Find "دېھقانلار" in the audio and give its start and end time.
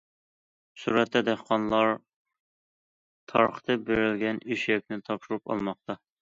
1.27-1.91